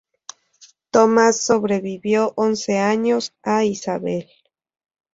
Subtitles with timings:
[0.91, 4.27] Thomas sobrevivió once años a Isabel.